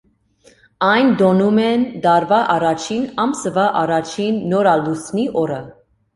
Այն 0.85 1.11
տոնում 1.19 1.59
են 1.63 1.83
տարվա 2.05 2.39
առաջին 2.55 3.05
ամսվա 3.27 3.67
առաջին 3.83 4.43
նորալուսնի 4.57 5.29
օրը։ 5.45 5.63